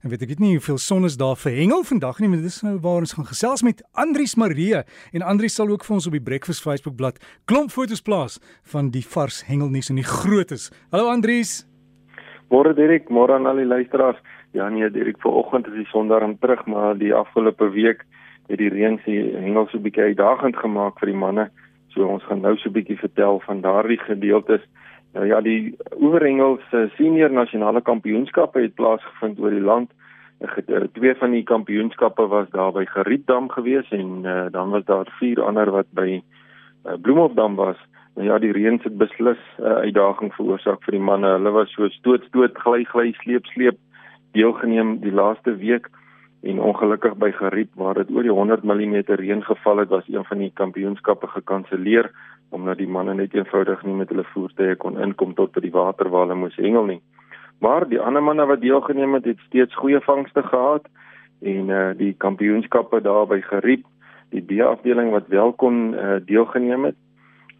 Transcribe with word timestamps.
En 0.00 0.08
weet 0.08 0.22
ek 0.24 0.30
weet 0.32 0.38
nie 0.40 0.54
hoeveel 0.54 0.78
son 0.80 1.04
is 1.04 1.18
daar 1.20 1.36
vir 1.36 1.52
hengel 1.52 1.82
vandag 1.84 2.22
nie, 2.22 2.28
maar 2.32 2.40
dis 2.40 2.62
nou 2.64 2.78
waar 2.80 3.02
ons 3.04 3.12
gaan 3.18 3.26
gesels 3.28 3.60
met 3.60 3.82
Andrius 4.00 4.32
Marie 4.40 4.78
en 5.12 5.24
Andrius 5.32 5.58
sal 5.60 5.68
ook 5.68 5.84
vir 5.84 5.94
ons 5.98 6.06
op 6.08 6.14
die 6.16 6.22
Breakfast 6.24 6.64
Facebook 6.64 6.94
bladsy 6.96 7.20
klomp 7.44 7.68
foto's 7.74 8.00
plaas 8.00 8.38
van 8.72 8.88
die 8.94 9.04
vars 9.04 9.42
hengelnuus 9.44 9.92
en 9.92 10.00
die 10.00 10.06
grootes. 10.08 10.70
Hallo 10.88 11.12
Andrius. 11.12 11.66
Môre 12.48 12.72
Dirk, 12.72 13.12
môre 13.12 13.36
aan 13.36 13.50
al 13.50 13.60
die 13.60 13.68
luisteraars. 13.68 14.16
Ja 14.56 14.70
nee, 14.72 14.88
Dirk, 14.88 15.20
vanoggend 15.20 15.68
is 15.68 15.76
die 15.82 15.90
son 15.92 16.08
daarin 16.08 16.38
terug, 16.40 16.64
maar 16.64 16.96
die 16.96 17.12
afgelope 17.12 17.68
week 17.76 18.06
het 18.48 18.56
die 18.56 18.72
reën 18.72 18.96
se 19.04 19.18
hengel 19.36 19.68
so 19.68 19.76
'n 19.76 19.84
bietjie 19.84 20.16
uitdagend 20.16 20.56
gemaak 20.56 20.96
vir 20.98 21.12
die 21.12 21.20
manne. 21.26 21.50
So 21.92 22.08
ons 22.08 22.24
gaan 22.24 22.40
nou 22.40 22.56
so 22.56 22.70
'n 22.70 22.72
bietjie 22.72 22.96
vertel 22.96 23.40
van 23.44 23.60
daardie 23.60 24.00
gedeeltes. 24.00 24.64
Nou 25.12 25.26
ja, 25.26 25.40
die 25.40 25.76
Oorhengels 25.98 26.62
se 26.70 26.86
senior 26.94 27.32
nasionale 27.34 27.82
kampioenskappe 27.82 28.62
het 28.62 28.74
plaasgevind 28.78 29.40
oor 29.42 29.50
die 29.50 29.64
land. 29.64 29.90
Eh, 30.40 30.84
twee 30.94 31.14
van 31.18 31.34
die 31.34 31.42
kampioenskappe 31.42 32.26
was 32.30 32.50
daar 32.50 32.72
by 32.72 32.84
Gerietdam 32.88 33.50
gewees 33.50 33.90
en 33.90 34.22
uh, 34.24 34.46
dan 34.50 34.70
was 34.70 34.84
daar 34.84 35.10
vier 35.18 35.42
ander 35.42 35.70
wat 35.70 35.90
by 35.90 36.20
uh, 36.20 36.94
Bloemhofdam 37.02 37.58
was. 37.58 37.76
Nou 38.14 38.28
ja, 38.28 38.38
die 38.38 38.52
reën 38.52 38.78
het 38.82 38.96
beslis 38.98 39.42
'n 39.58 39.62
uh, 39.62 39.82
uitdaging 39.84 40.32
veroorsaak 40.34 40.82
vir 40.84 40.92
die 40.92 41.06
manne. 41.10 41.34
Hulle 41.36 41.50
was 41.50 41.72
so 41.74 41.88
stoot 41.88 42.24
stoot 42.24 42.58
gly 42.58 42.84
gly 42.84 43.12
sleep 43.12 43.46
sleep 43.46 43.78
deelgeneem 44.32 45.00
die 45.00 45.12
laaste 45.12 45.56
week 45.56 45.90
en 46.42 46.60
ongelukkig 46.60 47.16
by 47.20 47.30
Geriep 47.30 47.74
waar 47.74 47.94
dit 47.94 48.10
oor 48.10 48.22
die 48.22 48.32
100 48.32 48.62
mm 48.62 48.96
reën 49.06 49.42
geval 49.44 49.76
het, 49.76 49.88
was 49.88 50.08
een 50.08 50.24
van 50.24 50.38
die 50.38 50.50
kampioenskappe 50.54 51.26
gekanselleer 51.26 52.10
omdat 52.50 52.78
die 52.78 52.88
manne 52.88 53.14
net 53.14 53.34
eenvoudig 53.34 53.82
nie 53.86 53.94
met 53.94 54.08
hulle 54.08 54.24
voertuie 54.32 54.76
kon 54.76 54.98
inkom 54.98 55.34
tot 55.34 55.52
by 55.52 55.60
die 55.60 55.74
water 55.74 56.10
waar 56.10 56.26
hulle 56.26 56.38
moes 56.42 56.56
hengel 56.56 56.84
nie. 56.84 57.00
Maar 57.60 57.88
die 57.88 58.00
ander 58.00 58.22
manne 58.22 58.46
wat 58.46 58.60
deelgeneem 58.60 59.14
het, 59.14 59.24
het 59.24 59.38
steeds 59.46 59.74
goeie 59.74 60.00
vangste 60.00 60.42
gehad 60.42 60.88
en 61.40 61.68
uh 61.68 61.90
die 61.96 62.14
kampioenskappe 62.18 63.00
daar 63.00 63.26
by 63.26 63.40
Geriep, 63.40 63.86
die 64.30 64.42
B-afdeling 64.42 65.10
wat 65.10 65.28
wel 65.28 65.52
kon 65.52 65.94
uh, 65.94 66.18
deelgeneem 66.24 66.84
het, 66.84 66.96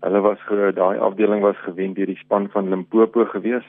Hulle 0.00 0.20
was 0.24 0.40
daai 0.74 0.98
afdeling 0.98 1.42
was 1.44 1.58
gewen 1.60 1.92
deur 1.92 2.08
die 2.08 2.16
span 2.16 2.48
van 2.52 2.68
Limpopo 2.72 3.24
gewees. 3.24 3.66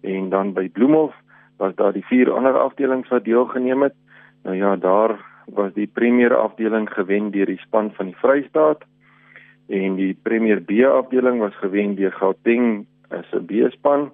En 0.00 0.28
dan 0.30 0.52
by 0.54 0.68
Bloemhof 0.68 1.14
was 1.58 1.74
daar 1.74 1.92
die 1.92 2.04
vier 2.06 2.30
ander 2.30 2.58
afdelings 2.58 3.08
wat 3.10 3.24
deelgeneem 3.24 3.82
het. 3.82 3.94
Nou 4.42 4.56
ja, 4.56 4.76
daar 4.76 5.16
was 5.46 5.72
die 5.74 5.86
Premier 5.86 6.36
afdeling 6.36 6.86
gewen 6.92 7.30
deur 7.30 7.46
die 7.46 7.58
span 7.58 7.90
van 7.98 8.12
die 8.12 8.16
Vrystaat 8.16 8.84
en 9.68 9.96
die 9.96 10.14
Premier 10.22 10.60
B 10.60 10.84
afdeling 10.84 11.40
was 11.40 11.56
gewen 11.62 11.94
deur 11.94 12.12
Gauteng 12.12 12.86
as 13.08 13.32
'n 13.32 13.46
B-span 13.46 14.10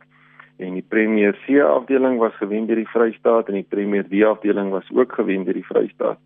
en 0.58 0.74
die 0.74 0.86
Premier 0.88 1.36
C 1.46 1.60
afdeling 1.60 2.18
was 2.18 2.34
gewen 2.36 2.66
deur 2.66 2.76
die 2.76 2.88
Vrystaat 2.88 3.48
en 3.48 3.54
die 3.54 3.68
Premier 3.68 4.04
D 4.08 4.22
afdeling 4.24 4.70
was 4.70 4.88
ook 4.92 5.12
gewen 5.12 5.44
deur 5.44 5.54
die 5.54 5.66
Vrystaat. 5.66 6.18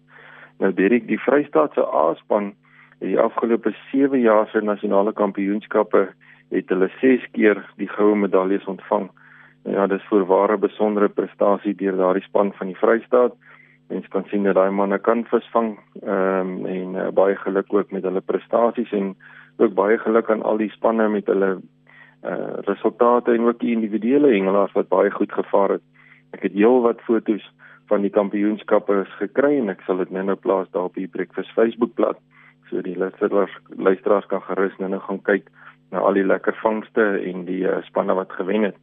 Nou 0.59 0.73
Derek, 0.75 1.07
die 1.07 1.21
Vrystaat 1.21 1.73
se 1.73 1.87
A-span 1.87 2.55
In 2.99 3.13
die 3.13 3.19
afgelope 3.21 3.75
7 3.91 4.21
jaar 4.21 4.49
se 4.49 4.61
nasionale 4.65 5.13
kampioenskappe 5.13 6.07
het 6.55 6.71
hulle 6.73 6.89
6 7.01 7.27
keer 7.37 7.59
die 7.77 7.89
goue 7.93 8.17
medaljes 8.17 8.65
ontvang. 8.65 9.11
En 9.67 9.77
ja, 9.77 9.87
dis 9.91 10.05
voorware 10.09 10.57
besondere 10.57 11.09
prestasie 11.13 11.75
deur 11.77 11.99
daardie 11.99 12.25
span 12.25 12.55
van 12.57 12.71
die 12.73 12.79
Vrystaat. 12.81 13.35
Mens 13.89 14.09
kan 14.09 14.25
sien 14.31 14.43
dat 14.43 14.55
daai 14.59 14.71
manne 14.71 14.99
kan 14.99 15.25
visvang 15.31 15.77
ehm 16.03 16.51
um, 16.51 16.67
en 16.67 16.95
uh, 16.95 17.09
baie 17.15 17.37
geluk 17.37 17.73
ook 17.73 17.91
met 17.91 18.03
hulle 18.03 18.21
prestasies 18.21 18.93
en 18.93 19.15
ook 19.57 19.75
baie 19.75 19.99
geluk 19.99 20.31
aan 20.31 20.43
al 20.43 20.57
die 20.57 20.71
spanne 20.71 21.09
met 21.09 21.27
hulle 21.27 21.59
uh 22.27 22.55
resultate 22.67 23.33
en 23.33 23.47
ook 23.47 23.61
die 23.61 23.75
individuele 23.75 24.33
hengelaars 24.33 24.73
wat 24.73 24.89
baie 24.89 25.11
goed 25.11 25.33
gevaar 25.33 25.77
het. 25.77 25.83
Ek 26.35 26.43
het 26.43 26.53
heelwat 26.53 27.01
foto's 27.07 27.45
van 27.87 28.03
die 28.03 28.11
kampioenskappe 28.11 29.05
gekry 29.19 29.59
en 29.61 29.71
ek 29.71 29.85
sal 29.87 30.03
dit 30.03 30.11
nou-nou 30.11 30.37
plaas 30.37 30.71
daar 30.75 30.91
op 30.91 30.99
die 30.99 31.07
Breakfast 31.07 31.53
Facebookblad. 31.55 32.19
So 32.71 32.83
die 32.83 32.97
luisteraars 32.99 33.55
luisteraars 33.77 34.27
kan 34.27 34.43
gerus 34.43 34.75
nou 34.79 34.91
nou 34.91 35.01
gaan 35.07 35.23
kyk 35.23 35.47
na 35.95 36.03
al 36.03 36.19
die 36.19 36.27
lekker 36.27 36.57
vangste 36.63 37.05
en 37.23 37.45
die 37.47 37.63
uh, 37.63 37.79
spanne 37.87 38.15
wat 38.19 38.35
gewen 38.35 38.67
het. 38.67 38.77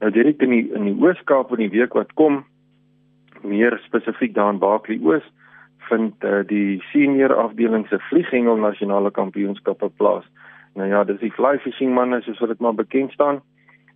Nou 0.00 0.12
direk 0.12 0.42
in 0.44 0.52
die 0.52 0.66
in 0.76 0.90
die 0.90 0.98
Oos-Kaap 1.00 1.54
in 1.56 1.64
die 1.64 1.72
week 1.78 1.96
wat 1.96 2.12
kom, 2.20 2.42
meer 3.42 3.78
spesifiek 3.84 4.34
daar 4.34 4.52
in 4.52 4.58
Baaklie 4.58 5.00
Oos, 5.04 5.24
vind 5.88 6.24
uh, 6.24 6.40
die 6.46 6.82
senior 6.92 7.34
afdeling 7.34 7.86
se 7.88 7.98
vlieghengel 8.08 8.56
nasionale 8.56 9.10
kampioenskappe 9.10 9.88
plaas. 9.96 10.24
Nou 10.74 10.88
ja, 10.88 11.04
dis 11.04 11.20
die 11.20 11.32
fly 11.32 11.56
fishing 11.64 11.94
manne 11.94 12.20
soos 12.22 12.40
wat 12.42 12.52
dit 12.52 12.60
maar 12.60 12.74
bekend 12.74 13.12
staan 13.12 13.40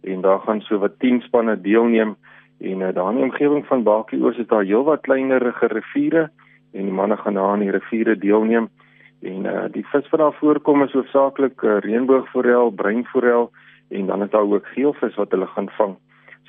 en 0.03 0.21
daar 0.21 0.41
gaan 0.47 0.61
so 0.61 0.79
wat 0.83 0.99
10 0.99 1.21
spanne 1.23 1.61
deelneem 1.61 2.17
en 2.61 2.81
uh, 2.81 2.95
daar 2.95 3.11
in 3.11 3.21
die 3.21 3.29
omgewing 3.29 3.67
van 3.67 3.83
Baaklie 3.83 4.23
Oos 4.25 4.39
is 4.39 4.49
daar 4.51 4.65
heelwat 4.65 5.03
kleinerige 5.07 5.67
riviere 5.67 6.31
en 6.73 6.89
die 6.89 6.97
manne 6.97 7.17
gaan 7.17 7.35
daar 7.35 7.53
aan 7.53 7.63
die 7.63 7.71
riviere 7.71 8.17
deelneem 8.19 8.71
En 9.23 9.45
uh 9.47 9.65
die 9.71 9.85
vis 9.87 10.09
wat 10.11 10.21
daar 10.21 10.35
voorkom 10.35 10.83
is 10.83 10.93
hoofsaaklik 10.93 11.63
uh, 11.63 11.79
reënboogforel, 11.79 12.71
breinforel 12.71 13.51
en 13.89 14.07
dan 14.07 14.23
is 14.23 14.31
daar 14.31 14.49
ook 14.51 14.67
geelvis 14.75 15.15
wat 15.15 15.31
hulle 15.31 15.47
gaan 15.47 15.69
vang. 15.79 15.95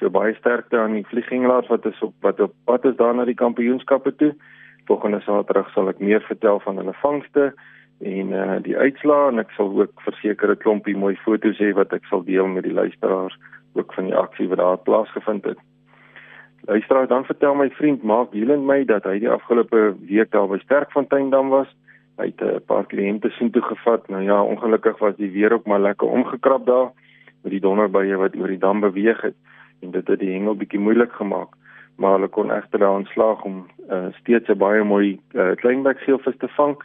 So 0.03 0.11
baie 0.11 0.33
sterkte 0.35 0.75
aan 0.83 0.97
die 0.97 1.05
vlieghengelaars 1.07 1.69
wat 1.71 1.85
is 1.87 1.99
op 2.03 2.11
wat 2.25 2.39
op 2.43 2.51
pad 2.67 2.83
is 2.89 2.95
daar 2.99 3.13
na 3.15 3.23
die 3.23 3.39
kampioenskappe 3.39 4.11
toe. 4.19 4.33
Volgende 4.89 5.21
Saterdag 5.23 5.69
sal 5.71 5.87
ek 5.87 6.01
meer 6.03 6.19
vertel 6.27 6.59
van 6.65 6.81
hulle 6.81 6.91
vangste 6.99 7.45
en 8.03 8.33
uh 8.35 8.57
die 8.65 8.75
uitslae 8.75 9.29
en 9.31 9.39
ek 9.39 9.53
sal 9.55 9.71
ook 9.77 10.03
verseker 10.03 10.51
'n 10.51 10.59
klompie 10.65 10.95
mooi 11.03 11.15
foto's 11.23 11.61
hê 11.63 11.71
wat 11.77 11.95
ek 11.95 12.03
sal 12.09 12.25
deel 12.27 12.51
met 12.51 12.67
die 12.67 12.73
luisteraars 12.73 13.37
ook 13.79 13.93
van 13.93 14.09
die 14.11 14.15
aksie 14.23 14.49
wat 14.49 14.59
daar 14.59 14.77
plaasgevind 14.77 15.47
het. 15.47 15.63
Luisteraars, 16.67 17.07
dan 17.07 17.23
vertel 17.25 17.55
my 17.55 17.69
vriend 17.79 18.03
Mark 18.03 18.35
Hielen 18.35 18.65
my 18.65 18.83
dat 18.83 19.07
hy 19.07 19.19
die 19.19 19.31
afgelope 19.31 19.95
week 20.03 20.31
daar 20.31 20.51
by 20.51 20.59
Sterkfonteindam 20.65 21.49
was 21.49 21.71
Hy 22.17 22.25
het 22.25 22.41
'n 22.43 22.61
paar 22.65 22.85
kliënte 22.85 23.29
sien 23.29 23.51
toe 23.51 23.61
gevat. 23.61 24.07
Nou 24.09 24.21
ja, 24.21 24.43
ongelukkig 24.43 24.99
was 24.99 25.15
die 25.15 25.31
weer 25.31 25.53
ook 25.53 25.65
maar 25.65 25.79
lekker 25.79 26.07
omgekrap 26.07 26.65
daar 26.65 26.91
met 27.41 27.51
die 27.51 27.59
donderbuie 27.59 28.15
wat 28.15 28.35
oor 28.35 28.47
die 28.47 28.59
dam 28.59 28.79
beweeg 28.79 29.21
het 29.21 29.35
en 29.83 29.91
dit 29.91 30.07
het 30.07 30.19
die 30.19 30.31
hengel 30.31 30.55
bietjie 30.55 30.79
moeilik 30.79 31.11
gemaak. 31.19 31.55
Maar 31.95 32.17
hulle 32.17 32.27
kon 32.27 32.51
egter 32.51 32.79
daarin 32.79 33.05
slaag 33.11 33.43
om 33.43 33.67
uh, 33.89 34.07
steeds 34.19 34.49
'n 34.49 34.57
baie 34.57 34.83
mooi 34.83 35.19
uh, 35.33 35.51
kleinbek 35.61 35.99
seelvis 35.99 36.37
te 36.37 36.47
vang 36.47 36.75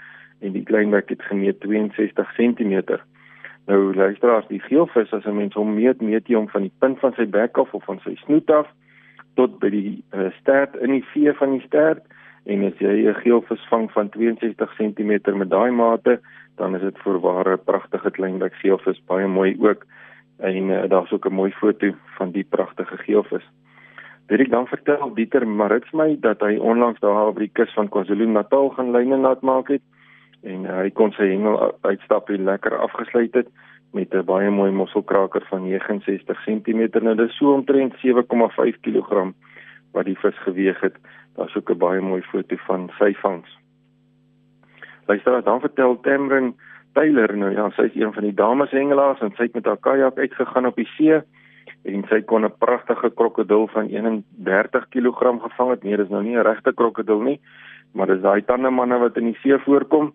en 0.40 0.52
die 0.52 0.62
kleinbek 0.62 1.08
het 1.08 1.22
gemeet 1.22 1.60
62 1.60 2.34
cm. 2.34 2.98
Nou 3.66 3.94
luisteraars, 3.94 4.46
die 4.46 4.60
geelvis 4.60 5.12
as 5.12 5.24
'n 5.24 5.36
mens 5.36 5.54
hom 5.54 5.74
meet, 5.74 6.00
meet 6.00 6.26
hy 6.26 6.34
hom 6.34 6.48
van 6.48 6.62
die 6.62 6.76
punt 6.78 6.98
van 6.98 7.12
sy 7.12 7.26
bek 7.26 7.58
af 7.58 7.74
of 7.74 7.84
van 7.84 8.00
sy 8.04 8.14
snoet 8.14 8.50
af 8.50 8.68
tot 9.34 9.58
by 9.58 9.70
die 9.70 10.04
uh, 10.12 10.30
stert 10.40 10.76
in 10.76 10.90
die 10.90 11.04
vee 11.12 11.32
van 11.32 11.50
die 11.50 11.66
stert 11.66 12.02
en 12.44 12.64
as 12.64 12.78
jy 12.78 13.08
'n 13.08 13.20
geelvis 13.22 13.68
vang 13.68 13.90
van 13.92 14.08
62 14.08 14.76
cm 14.76 15.36
met 15.36 15.50
daai 15.50 15.70
mate, 15.70 16.20
dan 16.56 16.74
is 16.74 16.80
dit 16.80 16.98
voorware 16.98 17.56
pragtige 17.56 18.10
kleinbek 18.10 18.54
geelvis, 18.54 19.02
baie 19.06 19.26
mooi 19.26 19.56
ook. 19.60 19.84
En 20.38 20.68
uh, 20.68 20.88
daar's 20.88 21.12
ook 21.12 21.26
'n 21.26 21.34
mooi 21.34 21.50
foto 21.50 21.94
van 22.16 22.30
die 22.30 22.44
pragtige 22.44 22.96
geelvis. 22.96 23.46
Dit 24.26 24.40
ek 24.40 24.50
dan 24.50 24.66
vertel 24.66 25.14
Dieter 25.14 25.48
Marits 25.48 25.90
my 25.90 26.16
dat 26.20 26.40
hy 26.40 26.56
onlangs 26.56 27.00
daar 27.00 27.26
op 27.26 27.38
die 27.38 27.50
kus 27.52 27.72
van 27.72 27.88
KwaZulu-Natal 27.88 28.68
gaan 28.68 28.90
lyne 28.90 29.16
laat 29.16 29.40
maak 29.40 29.68
het 29.68 29.82
en 30.42 30.64
uh, 30.64 30.76
hy 30.78 30.90
kon 30.90 31.12
sy 31.12 31.26
hengel 31.32 31.74
uitstap 31.80 32.28
en 32.30 32.44
lekker 32.44 32.78
afgesluit 32.78 33.34
het 33.34 33.48
met 33.92 34.14
'n 34.14 34.24
baie 34.24 34.50
mooi 34.50 34.70
mosselkraker 34.70 35.46
van 35.48 35.62
69 35.62 36.44
cm. 36.44 37.02
Nou 37.02 37.14
dis 37.14 37.36
so 37.36 37.52
omtrent 37.52 37.94
7,5 37.96 38.80
kg 38.80 39.32
wat 39.92 40.04
die 40.04 40.18
vis 40.18 40.38
geweg 40.38 40.80
het. 40.80 40.96
Daar's 41.36 41.56
ook 41.56 41.70
'n 41.70 41.78
baie 41.78 42.00
mooi 42.00 42.22
foto 42.22 42.56
van 42.56 42.90
sy 42.98 43.14
vangs. 43.14 43.58
Luister, 45.06 45.42
dan 45.42 45.60
vertel 45.60 46.00
Tamrin 46.00 46.54
Taylor 46.92 47.36
nou 47.36 47.50
ja, 47.52 47.70
sy 47.76 47.82
is 47.82 47.96
een 47.96 48.12
van 48.12 48.22
die 48.22 48.34
dames 48.34 48.70
hengelaars 48.70 49.20
en 49.20 49.32
sy 49.36 49.48
het 49.48 49.54
met 49.54 49.66
haar 49.66 49.80
kajak 49.80 50.18
uitgegaan 50.18 50.66
op 50.66 50.76
die 50.76 50.88
see 50.96 51.20
en 51.84 52.04
sy 52.08 52.20
kon 52.22 52.44
'n 52.44 52.58
pragtige 52.58 53.10
krokodil 53.10 53.68
van 53.68 53.86
31 53.88 54.88
kg 54.88 55.40
gevang 55.42 55.70
het. 55.70 55.82
Nee, 55.82 55.96
dis 55.96 56.08
nou 56.08 56.22
nie 56.22 56.36
'n 56.36 56.46
regte 56.46 56.72
krokodil 56.72 57.20
nie, 57.20 57.40
maar 57.92 58.06
dis 58.06 58.20
daai 58.20 58.42
tande 58.42 58.70
manne 58.70 58.98
wat 58.98 59.16
in 59.16 59.24
die 59.24 59.38
see 59.42 59.58
voorkom. 59.58 60.12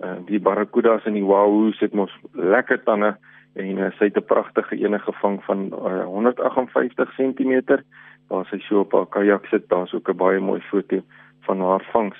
Uh, 0.00 0.14
die 0.26 0.38
barracudas 0.38 1.04
en 1.04 1.12
die 1.12 1.24
wahoos 1.24 1.80
het 1.80 1.92
mos 1.92 2.12
lekker 2.32 2.82
tande 2.84 3.16
en 3.54 3.78
uh, 3.78 3.90
sy 3.98 4.04
het 4.04 4.16
'n 4.16 4.24
pragtige 4.24 4.76
ene 4.76 4.98
gevang 4.98 5.42
van 5.44 5.72
uh, 5.72 6.04
158 6.04 7.14
cm 7.16 7.82
waar 8.28 8.46
sy 8.46 8.58
so 8.58 8.80
op 8.80 8.92
haar 8.92 9.06
kajak 9.06 9.46
sit, 9.46 9.68
daar's 9.68 9.94
ook 9.94 10.08
'n 10.08 10.16
baie 10.16 10.40
mooi 10.40 10.60
foto 10.60 11.02
van 11.40 11.60
haar 11.60 11.84
vangs. 11.92 12.18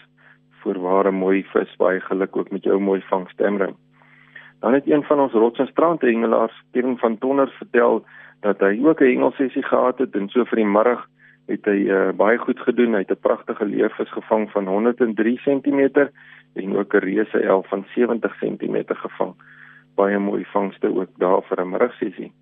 Voorware 0.60 1.10
mooi 1.10 1.44
vis, 1.52 1.76
baie 1.76 2.00
geluk 2.00 2.36
ook 2.36 2.50
met 2.50 2.64
jou 2.64 2.80
mooi 2.80 3.00
vangs 3.00 3.34
Temring. 3.34 3.76
Dan 4.60 4.72
het 4.72 4.90
een 4.90 5.02
van 5.02 5.20
ons 5.20 5.32
rots 5.32 5.58
en 5.58 5.66
strand 5.66 6.00
hengelaars, 6.00 6.62
Kevin 6.72 6.98
van 6.98 7.18
Tonner 7.18 7.48
vertel 7.58 8.04
dat 8.40 8.60
hy 8.60 8.80
ook 8.82 9.00
'n 9.00 9.04
hengelsessie 9.04 9.62
gehad 9.62 9.98
het 9.98 10.14
en 10.14 10.28
so 10.28 10.44
vir 10.44 10.56
die 10.56 10.66
middag 10.66 11.06
het 11.46 11.64
hy 11.64 11.88
uh, 11.88 12.10
baie 12.12 12.38
goed 12.38 12.60
gedoen. 12.60 12.92
Hy 12.92 12.98
het 12.98 13.10
'n 13.10 13.20
pragtige 13.20 13.64
leervis 13.64 14.10
gevang 14.12 14.50
van 14.50 14.66
103 14.66 15.40
cm 15.44 16.08
en 16.54 16.76
ook 16.76 16.94
'n 16.94 16.98
reuse 16.98 17.40
elf 17.40 17.68
van 17.68 17.86
70 17.94 18.38
cm 18.38 18.76
gevang. 18.86 19.34
Baie 19.94 20.18
mooi 20.18 20.44
vangste 20.44 20.94
ook 20.94 21.08
daar 21.16 21.42
vir 21.42 21.60
'n 21.60 21.70
middagsessie. 21.70 22.32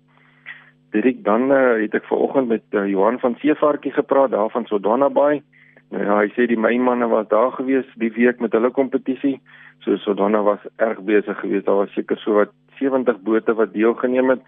Dirk 0.91 1.23
dan 1.23 1.51
uh, 1.51 1.81
het 1.81 1.93
ek 1.93 2.05
vanoggend 2.05 2.47
met 2.47 2.63
uh, 2.71 2.87
Johan 2.87 3.19
van 3.19 3.35
Seevarkie 3.35 3.91
gepraat 3.91 4.31
daar 4.31 4.49
van 4.49 4.65
Sodana 4.65 5.09
Bay. 5.09 5.43
Nou 5.89 6.03
ja, 6.03 6.19
hy 6.19 6.31
sê 6.35 6.47
die 6.47 6.59
mynmanne 6.59 7.07
was 7.07 7.27
daar 7.31 7.51
gewees 7.55 7.87
die 7.95 8.11
week 8.11 8.41
met 8.43 8.51
hulle 8.51 8.71
kompetisie. 8.75 9.37
So 9.85 9.95
Sodana 10.03 10.41
was 10.43 10.63
erg 10.83 10.99
besig 11.07 11.39
geweest. 11.39 11.65
Daar 11.65 11.83
was 11.85 11.93
seker 11.95 12.17
so 12.17 12.33
wat 12.33 12.51
70 12.79 13.21
bote 13.23 13.53
wat 13.53 13.73
deelgeneem 13.73 14.29
het 14.35 14.43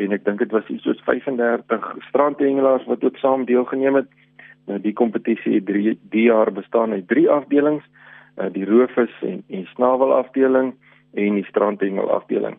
en 0.00 0.14
ek 0.16 0.24
dink 0.24 0.40
dit 0.40 0.52
was 0.54 0.68
iets 0.72 0.86
soos 0.86 1.00
35 1.04 1.88
strandhengelaars 2.08 2.86
wat 2.88 3.04
ook 3.04 3.18
saam 3.20 3.44
deelgeneem 3.44 4.00
het. 4.00 4.08
Nou 4.70 4.78
die 4.80 4.94
kompetisie 4.96 5.58
het 5.58 5.66
drie 5.68 5.98
die 6.14 6.28
jaar 6.28 6.52
bestaan 6.54 6.94
uit 6.96 7.08
drie 7.08 7.26
afdelings, 7.30 7.84
uh, 8.38 8.48
die 8.54 8.64
roofvis 8.64 9.12
en 9.26 9.42
en 9.48 9.66
snavel 9.74 10.14
afdeling 10.14 10.72
en 11.18 11.38
die 11.40 11.46
strandhengel 11.48 12.10
afdeling. 12.14 12.56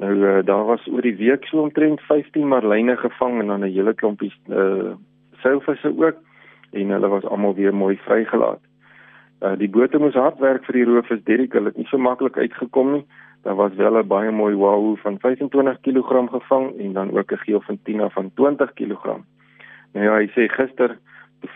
Nou 0.00 0.14
uh, 0.16 0.38
daar 0.46 0.64
was 0.64 0.86
oor 0.88 1.04
die 1.04 1.16
week 1.18 1.44
so 1.50 1.60
omtrent 1.66 2.00
15 2.08 2.48
marline 2.48 2.96
gevang 2.96 3.40
en 3.40 3.52
dan 3.52 3.64
'n 3.64 3.74
hele 3.74 3.94
klompie 3.94 4.32
uh, 4.48 4.94
seilvisse 5.42 5.92
ook 5.96 6.16
en 6.72 6.90
hulle 6.90 7.08
was 7.08 7.24
almal 7.24 7.54
weer 7.54 7.74
mooi 7.74 7.96
vrygelaat. 7.96 8.60
Uh, 9.40 9.56
die 9.56 9.68
bote 9.68 9.98
moes 9.98 10.14
hard 10.14 10.38
werk 10.38 10.64
vir 10.64 10.76
die 10.76 10.84
roofvis 10.84 11.24
Derrick, 11.24 11.52
hulle 11.56 11.72
het 11.72 11.76
nie 11.76 11.88
so 11.88 11.98
maklik 11.98 12.36
uitgekom 12.36 12.92
nie. 12.92 13.04
Daar 13.42 13.56
was 13.56 13.74
wel 13.74 13.96
'n 13.98 14.06
baie 14.06 14.30
mooi 14.30 14.54
wahoo 14.54 14.96
van 14.96 15.18
25 15.18 15.80
kg 15.80 16.28
gevang 16.30 16.78
en 16.78 16.92
dan 16.92 17.16
ook 17.16 17.32
'n 17.32 17.44
geelfintina 17.46 18.08
van 18.08 18.30
20 18.34 18.72
kg. 18.74 19.04
Nou 19.92 20.04
ja, 20.04 20.14
hy 20.16 20.28
sê 20.36 20.48
gister 20.48 20.98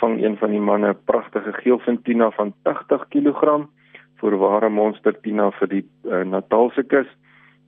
vang 0.01 0.23
een 0.25 0.37
van 0.37 0.51
die 0.51 0.61
manne 0.61 0.89
'n 0.89 1.05
pragtige 1.05 1.53
geelfintina 1.53 2.31
van 2.31 2.55
80 2.63 3.09
kg 3.09 3.67
vir 4.21 4.37
ware 4.39 4.69
monster 4.69 5.21
tina 5.21 5.51
vir 5.51 5.69
die 5.69 5.85
uh, 6.05 6.23
Natalse 6.25 6.83
kus. 6.83 7.07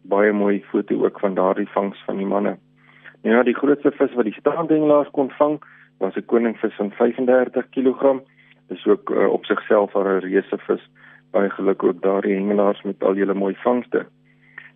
Baie 0.03 0.33
mooi 0.33 0.65
foto 0.71 1.05
ook 1.05 1.21
van 1.21 1.35
daardie 1.35 1.69
vangs 1.69 2.05
van 2.05 2.17
die 2.17 2.27
manne. 2.27 2.57
Nou 3.23 3.37
ja, 3.37 3.43
die 3.43 3.55
grootste 3.55 3.91
vis 3.91 4.15
wat 4.15 4.25
die 4.25 4.39
staandengelaars 4.39 5.11
kon 5.11 5.31
vang, 5.31 5.59
was 5.99 6.15
'n 6.17 6.25
koningvis 6.27 6.75
van 6.75 6.91
35 6.91 7.69
kg. 7.71 8.21
Dis 8.69 8.87
ook 8.87 9.11
uh, 9.11 9.29
op 9.29 9.45
sigself 9.45 9.95
'n 9.95 10.19
reuse 10.21 10.59
vis 10.59 10.91
baie 11.31 11.51
geluk 11.51 11.83
ook 11.83 12.03
daardie 12.03 12.35
hengelaars 12.35 12.83
met 12.83 13.03
al 13.03 13.17
julle 13.17 13.35
mooi 13.35 13.55
vangste. 13.55 14.07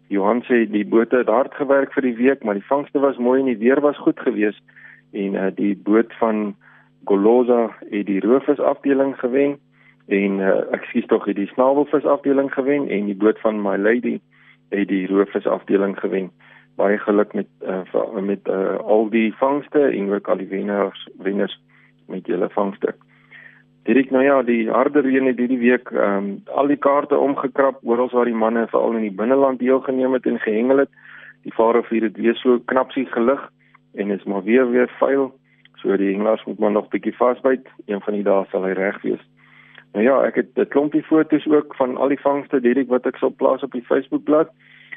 Johan 0.09 0.43
sê 0.43 0.67
die 0.71 0.87
boot 0.87 1.11
het 1.11 1.29
hard 1.29 1.55
gewerk 1.55 1.93
vir 1.93 2.03
die 2.03 2.17
week, 2.17 2.43
maar 2.45 2.55
die 2.59 2.67
vangste 2.67 2.99
was 2.99 3.17
mooi 3.17 3.41
en 3.41 3.47
die 3.47 3.59
weer 3.59 3.81
was 3.81 3.99
goed 3.99 4.21
geweest 4.21 4.63
en 5.13 5.35
uh, 5.35 5.47
die 5.55 5.77
boot 5.77 6.13
van 6.19 6.57
Goloza 7.05 7.71
het 7.91 8.07
die 8.07 8.21
roofvis 8.21 8.59
afdeling 8.59 9.17
gewen 9.19 9.59
en 10.07 10.39
uh, 10.39 10.57
ek 10.75 10.85
skuis 10.91 11.07
tog 11.07 11.25
het 11.31 11.39
die 11.39 11.51
snavelvis 11.55 12.05
afdeling 12.05 12.53
gewen 12.53 12.89
en 12.89 13.07
die 13.07 13.17
boot 13.17 13.39
van 13.41 13.63
My 13.63 13.77
Lady 13.79 14.19
het 14.71 14.89
die 14.89 15.07
roofvis 15.07 15.47
afdeling 15.47 15.99
gewen. 15.99 16.31
Baie 16.77 16.99
geluk 16.99 17.33
met 17.35 17.49
uh, 17.63 18.21
met 18.21 18.49
uh, 18.49 18.77
al 18.79 19.09
die 19.11 19.35
vangste 19.35 19.81
en 19.91 20.13
ook 20.13 20.29
al 20.29 20.37
die 20.37 20.49
wenners 20.49 21.09
wenners 21.19 21.61
met 22.07 22.27
julle 22.27 22.49
vangste. 22.51 22.95
Direk 23.83 24.11
nou 24.11 24.25
ja, 24.25 24.43
die 24.43 24.71
harde 24.71 25.01
reën 25.01 25.27
het 25.27 25.39
hierdie 25.39 25.59
week 25.59 25.91
um, 25.91 26.43
al 26.53 26.67
die 26.67 26.77
kaarte 26.77 27.17
omgekrap 27.17 27.79
oral 27.83 28.11
waar 28.13 28.29
die 28.29 28.37
manne 28.37 28.67
veral 28.69 28.99
in 28.99 29.07
die 29.09 29.17
binneland 29.17 29.59
deelgeneem 29.59 30.13
het 30.13 30.27
en 30.27 30.39
gehengel 30.39 30.85
het. 30.85 30.91
Die 31.43 31.55
Vaalrivier 31.55 32.03
het 32.03 32.17
weer 32.17 32.37
so 32.37 32.59
knapsie 32.65 33.07
gelig 33.07 33.41
en 33.95 34.11
is 34.11 34.25
maar 34.25 34.45
weer 34.45 34.71
weer 34.71 34.91
vuil. 34.99 35.31
So 35.81 35.97
die 35.97 36.13
hengelaars 36.13 36.45
moet 36.45 36.59
maar 36.59 36.71
nog 36.71 36.89
bietjie 36.89 37.17
vasbyt. 37.17 37.69
Een 37.87 38.01
van 38.01 38.15
die 38.15 38.23
dae 38.23 38.45
sal 38.51 38.67
hy 38.69 38.75
reg 38.77 39.01
wees. 39.03 39.23
Nou 39.95 40.05
ja, 40.05 40.21
ek 40.27 40.35
het 40.35 40.59
'n 40.59 40.69
klompie 40.69 41.03
foto's 41.03 41.47
ook 41.47 41.75
van 41.75 41.97
al 41.97 42.09
die 42.09 42.21
vangste 42.21 42.61
direk 42.61 42.89
wat 42.89 43.07
ek 43.07 43.17
sal 43.17 43.33
plaas 43.37 43.63
op 43.63 43.73
die 43.73 43.87
Facebookblad. 43.89 44.53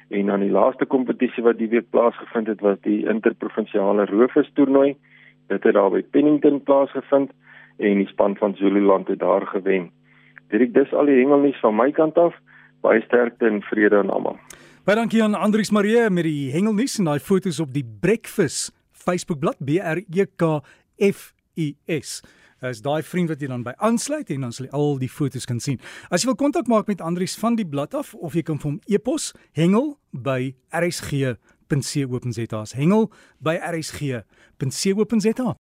En 0.09 0.25
dan 0.25 0.39
die 0.39 0.51
laaste 0.51 0.85
kompetisie 0.85 1.43
wat 1.43 1.57
die 1.57 1.69
week 1.69 1.89
plaasgevind 1.89 2.47
het 2.47 2.61
was 2.61 2.77
die 2.81 3.05
interprovinsiale 3.09 4.05
roofvis 4.05 4.51
toernooi. 4.53 4.95
Dit 5.47 5.63
het 5.63 5.73
daar 5.73 5.91
by 5.91 6.01
Pennington 6.01 6.63
plaasgevind 6.63 7.31
en 7.77 7.97
die 7.97 8.07
span 8.07 8.35
van 8.35 8.55
Zululand 8.55 9.07
het 9.07 9.19
daar 9.19 9.47
gewen. 9.47 9.91
Dit 10.47 10.75
is 10.77 10.93
al 10.93 11.05
die 11.05 11.17
hengelnuus 11.21 11.59
van 11.59 11.75
my 11.75 11.91
kant 11.91 12.17
af. 12.17 12.35
Baie 12.81 13.01
sterkte 13.01 13.47
en 13.47 13.61
vrede 13.61 13.97
aan 13.97 14.09
almal. 14.09 14.37
Baie 14.85 14.97
dankie 14.99 15.23
aan 15.23 15.33
Andrius 15.33 15.71
Marie 15.71 16.09
met 16.09 16.27
die 16.27 16.51
hengelnuus 16.51 16.99
en 16.99 17.07
daai 17.07 17.19
foto's 17.19 17.59
op 17.63 17.73
die 17.73 17.85
Breakfast 18.01 18.73
Facebookblad 18.91 19.57
B 19.63 19.79
R 19.79 20.03
E 20.03 20.25
K 20.35 20.59
F 20.99 21.31
U 21.55 21.71
S. 21.87 22.21
As 22.63 22.79
daai 22.79 23.01
vriend 23.03 23.27
wat 23.27 23.41
jy 23.43 23.49
dan 23.51 23.63
by 23.65 23.73
aansluit 23.83 24.29
en 24.31 24.45
dan 24.45 24.53
sal 24.55 24.69
jy 24.69 24.71
al 24.77 24.93
die 25.01 25.09
foto's 25.11 25.43
kan 25.49 25.59
sien. 25.59 25.81
As 26.07 26.23
jy 26.23 26.29
wil 26.31 26.39
kontak 26.39 26.69
maak 26.71 26.87
met 26.87 27.03
Andrius 27.03 27.35
van 27.41 27.57
die 27.59 27.67
blad 27.67 27.91
af 27.99 28.13
of 28.15 28.37
jy 28.39 28.43
kan 28.47 28.55
vir 28.61 28.69
hom 28.69 28.77
e-pos 28.87 29.33
hengel 29.59 29.97
by 30.15 30.53
rsg.co.za. 30.71 32.61
Hengel 32.79 33.09
by 33.43 33.57
rsg.co.za. 33.59 35.49